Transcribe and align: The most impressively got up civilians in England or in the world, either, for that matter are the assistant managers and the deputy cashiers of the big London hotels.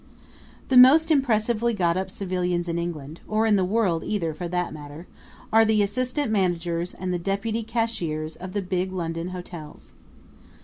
The 0.69 0.77
most 0.77 1.11
impressively 1.11 1.75
got 1.75 1.95
up 1.95 2.09
civilians 2.09 2.67
in 2.67 2.79
England 2.79 3.21
or 3.27 3.45
in 3.45 3.55
the 3.55 3.63
world, 3.63 4.03
either, 4.03 4.33
for 4.33 4.47
that 4.47 4.73
matter 4.73 5.05
are 5.53 5.63
the 5.63 5.83
assistant 5.83 6.31
managers 6.31 6.95
and 6.95 7.13
the 7.13 7.19
deputy 7.19 7.61
cashiers 7.61 8.35
of 8.35 8.53
the 8.53 8.63
big 8.63 8.91
London 8.91 9.27
hotels. 9.27 9.91